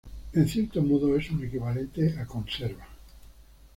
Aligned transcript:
En 0.33 0.47
cierto 0.49 0.81
modo 0.81 1.15
es 1.15 1.29
un 1.29 1.43
equivalente 1.45 2.17
a 2.19 2.25
conserva. 2.25 2.87